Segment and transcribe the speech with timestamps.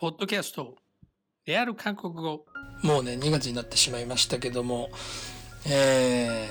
[0.00, 0.76] ポッドキャスト、
[1.44, 2.44] レアル韓国語。
[2.84, 4.90] もうね、2月になってしまいましたけども、
[5.66, 6.46] え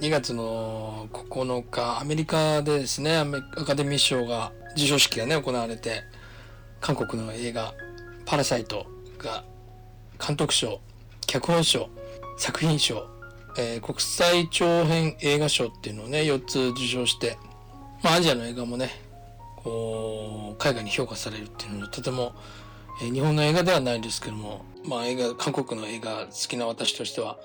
[0.00, 3.26] ー、2月の9日、アメリカでですね、ア
[3.66, 6.04] カデミー賞が、授賞式がね、行われて、
[6.80, 7.74] 韓国の映画、
[8.24, 8.86] パラサイト
[9.18, 9.44] が、
[10.18, 10.80] 監督賞、
[11.26, 11.90] 脚本賞、
[12.38, 13.06] 作品賞、
[13.58, 17.36] えー、国際長編映画賞っていうのをね、4つ受賞して、
[18.02, 18.88] まあ、アジアの映画もね、
[19.56, 22.34] こう、海外に評価されるっていうのはとても
[23.00, 27.38] えー、日本の映画ではないですけども、まあ映画、韓国の映画好きな私としては、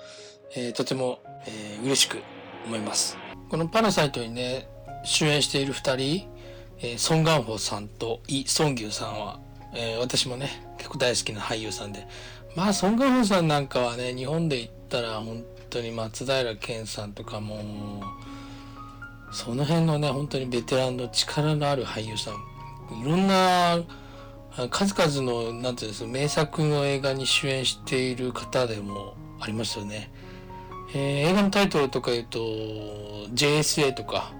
[0.54, 2.22] えー、とても、えー、嬉しく
[2.66, 3.18] 思います。
[3.48, 4.68] このパラサイトにね、
[5.04, 6.28] 主演している二人、
[6.78, 9.40] えー、ソン・ガンホさんとイ・ソンギュさんは、
[9.74, 12.06] えー、私もね、結構大好きな俳優さんで、
[12.56, 18.02] まあ、ソン・ガンホさんなんかはね、日本で言ったら本当に松平健さんとかも、
[19.32, 23.78] その辺のね、本当にベテランの力のある俳優さん、いろんな
[24.70, 30.10] 数々の、なんていうんですか名作の映画に主演している方でもありますよね。
[30.94, 32.38] えー、映画のタイトルとか言うと、
[33.34, 34.32] JSA とか、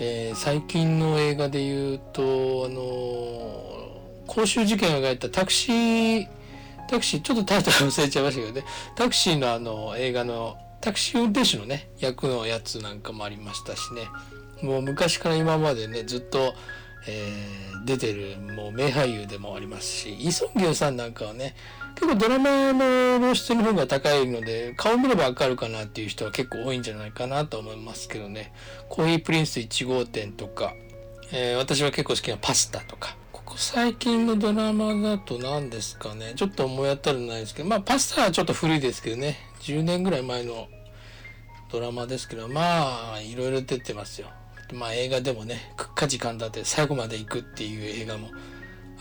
[0.00, 2.24] えー、最近の映画で言うと、あ
[2.68, 6.28] のー、公衆事件を描いたタクシー、
[6.88, 8.64] タクシー、ちょっとタイトル忘れちゃいましたけどね、
[8.96, 14.08] タクシーのあの映画の、タクシー運転手のね、役のやつなんかもありましたしね、
[14.62, 16.54] もう昔から今までね、ずっと、
[17.06, 21.54] えー、出てるもう名俳優でもありますしイ・ソンギュンさんなんかはね
[21.94, 28.52] 結構ドラマの露出の方が高いので顔見ればわかるかなっていう人は結構多いんじゃないかなと思いますけどね。
[28.88, 30.74] コーヒープリンス1号店とか、
[31.32, 33.16] えー、私は結構好きなパスタとか。
[33.32, 36.32] ここ最近のドラマだと何ですかね。
[36.36, 39.36] ちょっと思い当たらないですけどまあパスタはちょっと古いですけどね。
[39.60, 40.68] 10年ぐらい前の
[41.70, 44.28] ドラマですけどまあいろいろ出てますよ。
[44.72, 48.28] まあ映画でもね、くっか時間だって最後まで行くっていう映画も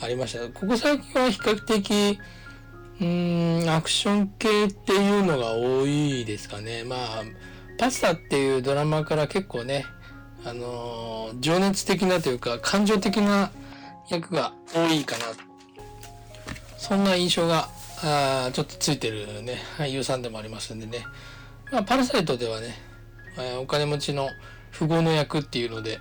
[0.01, 0.47] ありました。
[0.49, 2.19] ここ最近は比較的、
[2.99, 6.83] うーん、アクション系っていうのが多いですかね。
[6.83, 7.23] まあ、
[7.77, 9.85] パスタっていうドラマから結構ね、
[10.43, 13.51] あのー、情熱的なというか、感情的な
[14.09, 15.25] 役が多いかな。
[16.77, 17.69] そんな印象が、
[18.03, 21.05] あちょっとついてるね、俳優さんでもありますんでね。
[21.71, 22.75] まあ、パラサイトではね、
[23.37, 24.29] えお金持ちの
[24.77, 25.99] 富豪の役っていうので、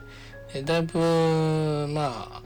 [0.54, 2.42] えだいぶ、まあ、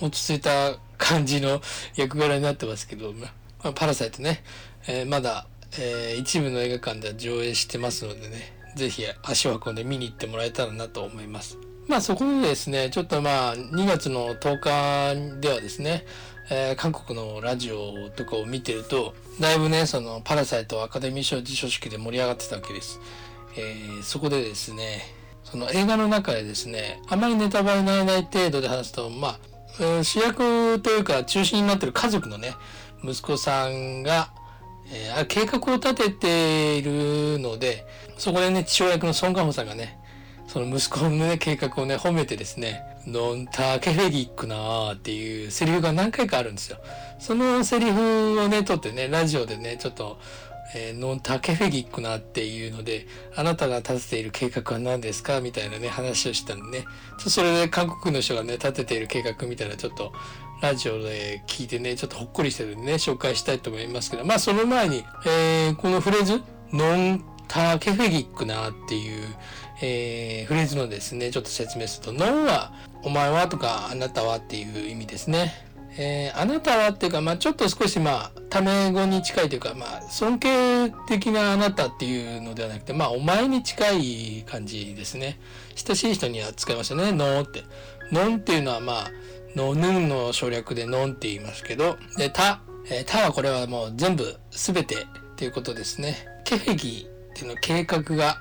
[0.00, 1.60] 落ち着いた感じの
[1.96, 3.28] 役柄になってますけど、ま
[3.62, 4.42] あ、パラサイトね、
[4.86, 5.46] えー、まだ、
[5.78, 11.58] えー、一部の映画館では上映してますのでね、ぜひ足を運んで見に行ってもらえたらなと思います。
[11.88, 16.04] まあそこでですね、ちょっとまあ2月の10日ではですね、
[16.50, 23.00] えー、韓国のラジオとかを見てると、だいぶね、そのパラサイトアカデミー賞授賞式で盛り上がってたわけです。
[23.56, 25.02] えー、そこでですね、
[25.50, 29.38] その映画の中でですね、あまりネタバレにならない程度で話すと、ま
[29.78, 32.54] あ、主役というか中心になってる家族のね、
[33.02, 34.30] 息子さんが、
[34.92, 37.86] えー、計画を立てているので、
[38.18, 39.98] そこでね、父親役のソン・ガホさんがね、
[40.48, 46.78] その息子のね、計画をね、褒めてですね、ノンタケフェギックなーっていうセリフが何回かあるんですよ。
[47.18, 50.18] そのセリフをね、撮ってね、ラジオでね、ちょっと
[50.74, 55.40] えー、ノンタケフェギックなっていうので、あなたが立てている計画は何ですか？
[55.40, 56.84] みたいなね、話をしたんでね。
[57.18, 60.12] それで韓国の人がね、立てている計画みたいなちょっと、
[60.60, 66.42] ラジオで聞いてね、ちょっとほっこりしてるんでね、紹介したいと思いますけど、まあその前に、えー、このフレーズ、
[66.72, 69.22] ノンタケフェギックなっていう、
[69.80, 72.72] えー、フレーズのですね、ちょっと説明すると、ノンは、
[73.04, 75.52] お前はとか、あなたはっていう意味ですね。
[75.96, 85.38] えー、あなたはっていうか、まあ、ちょっと少し、まあ、タメ語に近いというか、まあ、尊敬的なあなたっていうのではなくて、まあ、お前に近い感じですね。
[85.74, 87.64] 親しい人には使いましたね、ノーって。
[88.10, 89.10] ノンっていうのは、まあ、
[89.54, 92.60] ノヌンの省略でノンって言いますけど、で、タ、
[92.90, 96.16] えー、タはこれはもう全部、すべてっていうことですね。
[96.44, 98.40] ケフェギっていうの計画が、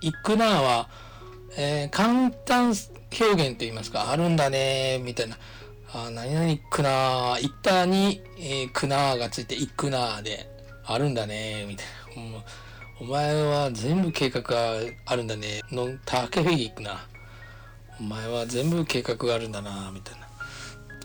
[0.00, 0.88] イクナーは、
[1.56, 2.74] えー、簡単
[3.18, 5.38] 表現と言いますか、あるんだね、みたいな。
[6.04, 10.48] あ何々くなー、行ったに、えー、くなーがついて、行くなーで、
[10.84, 12.42] あるんだねみたいな。
[13.00, 15.60] お前は全部計画があるんだね。
[15.70, 17.06] のん、たけフェギ行くな。
[18.00, 20.26] お前は全部計画があるんだなみたいな。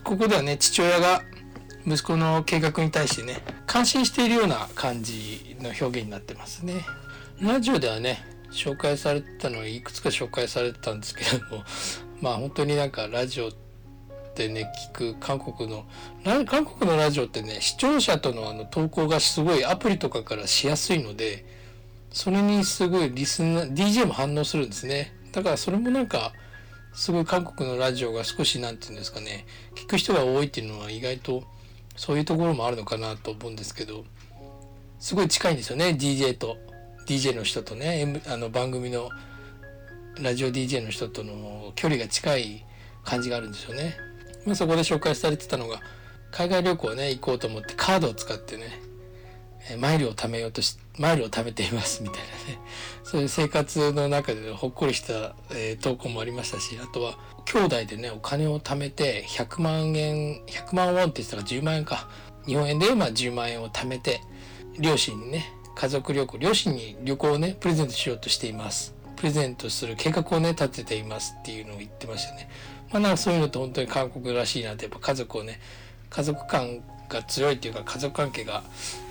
[0.03, 1.21] ここではね、父親が
[1.85, 6.85] 息子の計画に対してね、感心しているような感じの表現になってますね。
[7.41, 11.63] ラジオではね、紹介されてたのいくつか紹介されてたんですけども、
[12.21, 13.70] まあ本当になんかラジオって
[14.31, 15.85] ってね、聞く韓国の、
[16.45, 21.45] 韓国のラジオってね、視聴者とのあの投稿がすごいアプリとかからしやすいので、
[22.11, 25.13] それにすごいリスナー、DJ も反応するんですね。
[25.31, 26.33] だからそれもなんか
[26.93, 29.45] すごい韓国のラジオが少しなんていうんですかね
[29.75, 31.43] 聞く人が多いっていうのは意外と
[31.95, 34.03] そういうところもあるのかなと思うんですけど
[34.99, 36.57] すごい近いんですよね DJ と
[37.07, 39.09] DJ の人とね、M、あの番組の
[40.21, 42.65] ラジオ DJ の人との距離が近い
[43.03, 43.95] 感じがあるんですよね。
[44.45, 45.81] まあ、そこで紹介されてたのが
[46.31, 48.81] 海外旅行ね行こうと思ってカードを使ってね
[49.77, 52.59] マイルを貯めようとしマイルを貯めていますみたいなね。
[53.03, 62.09] そういう生活の中でほっこりした、えー、投稿もありましたしあとは兄弟でねお金を貯めて100万円100万ウォンって言ったら10万円か。
[62.45, 64.21] 日本円でまあ10万円を貯めて
[64.79, 68.95] 両親にね家族旅行両親に旅行をねプレゼントしようとしています。
[69.15, 72.49] プレゼントする計画をね立てていますっていうのを言ってましたね。
[72.91, 75.59] まあなんかそういうのって本当に韓国らしいなってやっぱ家族をね
[76.09, 78.63] 家族感が強いっていうか家族関係が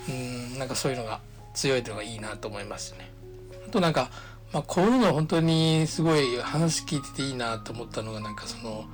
[0.09, 1.19] うんなんかそういうのが
[1.53, 3.11] 強いというのがいいなと思いますね。
[3.67, 4.09] あとなんか、
[4.53, 8.85] まあ、こういうの本当にすごい話聞いてていいなと思ったのがなんかその、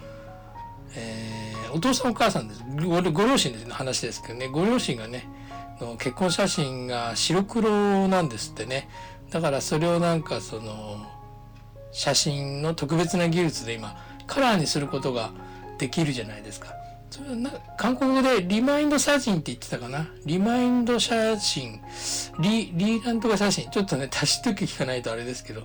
[0.95, 2.63] えー、お父さんお母さんです。
[2.83, 4.47] ごご両親の話ですけどね。
[4.47, 5.27] ご両親がね
[5.79, 8.89] の結婚写真が白黒なんですってね。
[9.29, 11.05] だからそれをなんかその
[11.91, 13.95] 写真の特別な技術で今
[14.27, 15.31] カラーにすることが
[15.79, 16.73] できるじゃないですか。
[17.09, 20.07] それな韓国語でリマインド写真って言ってたかな？
[20.25, 21.79] リマインド写真？
[22.39, 23.71] リ、リーランとか写真？
[23.71, 25.61] ちょっとね、足しとき聞かないとあれですけど、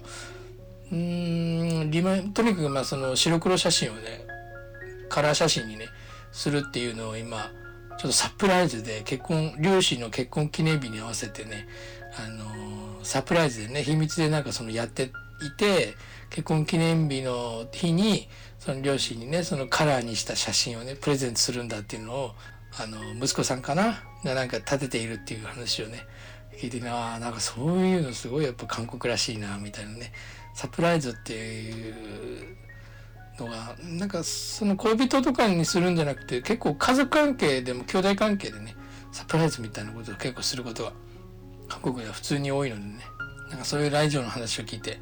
[0.93, 4.25] うーん、リマインとにかくまあその白黒写真をね、
[5.09, 5.87] カラー写真にね、
[6.31, 7.51] するっていうのを今、
[7.99, 11.67] ちょっとサプライズで結婚、両親の結婚記念日に合わせてね、
[12.25, 15.11] あのー、サプライズでね、秘密でなんかそのやって
[15.43, 15.95] いて、
[16.33, 18.27] 結婚記念日の日に、
[18.59, 22.35] その両親にね、そのカラーにした写真をね、プレゼントするんだっていうのを、
[22.81, 26.01] あの、息子さんかながなんか立てているっていう話をね、
[26.59, 30.11] 聞いてああ、なんかそういうのすごいやっぱ韓国らしいな、みたいなね。
[30.55, 32.57] サプライズっていう
[33.39, 38.75] のが、なんかその恋人とかにするんじゃなくて、結構家族関係でも兄弟関係でね、
[39.13, 40.93] サプライズみたいなことを結構することが
[41.69, 43.01] 韓国では普通に多いのでね、
[43.51, 44.99] なんかそういうラジオの話を聞いて、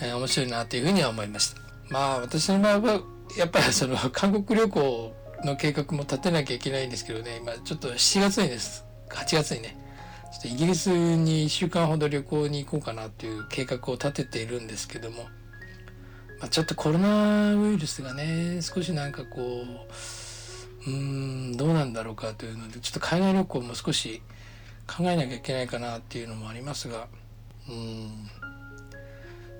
[0.00, 1.60] えー、面白いなというふうには思いました。
[1.90, 3.00] まあ私の場合は
[3.36, 5.14] やっぱりその韓国旅行
[5.44, 7.38] の計画も立てなきゃいけないんですけどね。
[7.42, 8.84] 今ちょっと7月にです。
[9.10, 9.76] 8月にね。
[10.32, 15.22] ちょっとイギリスに1週間ほど旅行に行こうかなという計画を立てているんですけども、
[16.40, 19.64] まあ、ちょっとコロナウイルスがね少しなんかこ
[20.86, 24.20] ううーんどうなんだろうかというのでちょっと海外旅行も少し
[24.86, 27.08] 考えなきゃいけないかなっていうのもありますが。
[27.68, 28.30] うん。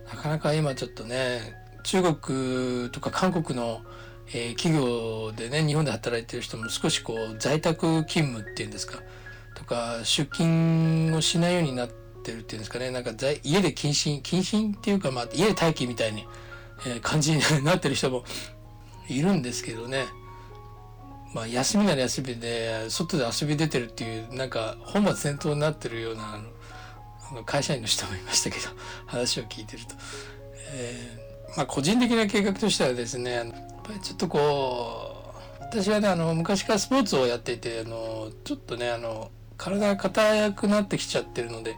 [0.08, 3.82] なかなか今ちょっとね中国とか韓国の、
[4.28, 9.00] えー、企業でね日本で働いてる人も少しこう在宅勤務っていうんですか
[9.54, 13.12] とか出勤をしないようになってるっていうんですかねなんか
[13.42, 16.26] 家で謹慎謹慎っていうか、まあ、家で待機みたいに、
[16.86, 18.24] えー、感じになってる人も
[19.08, 20.06] いるんですけどね。
[21.34, 26.40] まあ、休みなら休みで外で遊び出てるっていうなんか本末転倒になってるような
[27.44, 28.68] 会社員の人もいましたけど
[29.06, 29.94] 話を聞いてると、
[30.74, 31.26] え
[31.56, 33.46] まあ、個人的な計画としてはですねやっ
[33.82, 35.12] ぱりちょっとこ
[35.60, 41.76] う私はねあの昔からスポーツをやっていてあのちょっとねあの体が硬くなってきちゃってるので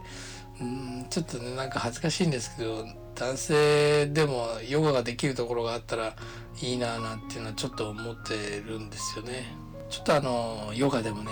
[0.61, 2.85] うんちょっとねなんか恥ずかしいんですけど
[3.15, 6.15] 男性でもヨガができるところがあったら
[6.61, 9.53] いいなあなんていうのはちょっと思ってるんですよね。
[9.89, 11.31] ちょっとあのヨガでもね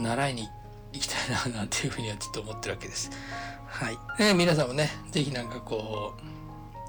[0.00, 0.57] 習いに行
[0.98, 1.14] きた
[1.46, 3.10] いななんていうふうにはちょっと思ってるわけです。
[3.66, 3.98] はい。
[4.18, 6.38] ね、皆さんもね、是非なんかこう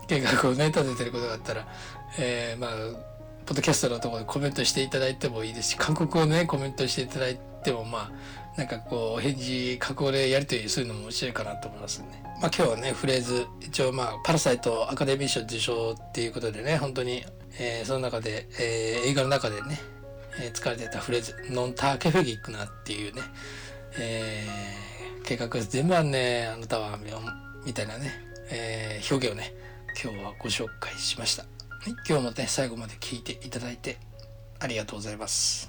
[0.09, 1.67] 計画をね立ててることがあったら、
[2.17, 2.71] えー、まあ
[3.45, 8.11] ポッドキャストのところでコメントしていただいてもいいですし韓国語でねコメントしていただいてもまあ
[8.57, 12.23] なんかこうお返事加工でやり取りするのも面白いかなと思いますね。
[12.41, 17.23] まあ今日はねフレーズ一応まあパラサイトアカデミー賞受賞っていうことでね本当に、
[17.59, 19.79] えー、その中で、えー、映画の中でね、
[20.41, 23.21] えー、使われてたフレーズノンターケフェギックなっていうね、
[23.97, 26.99] えー、計画全部あんねあなたは
[27.65, 28.11] みたいなね、
[28.51, 29.53] えー、表現をね
[30.01, 31.43] 今日はご紹介しました。
[31.43, 31.47] は
[31.89, 33.97] い、今日もね、最後まで聞いていただいて
[34.59, 35.68] ありがとうございます。